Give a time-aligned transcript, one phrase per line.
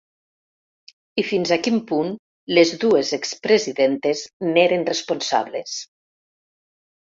[1.21, 2.09] I fins a quin punt
[2.59, 5.81] les dues ex-presidentes n’eren responsables.